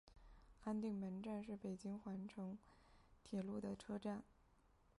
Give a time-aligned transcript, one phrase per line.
[0.63, 2.57] 安定门站是北京环城
[3.23, 4.23] 铁路的车站。